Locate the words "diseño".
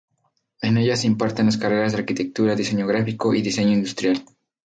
2.55-2.87, 3.43-3.73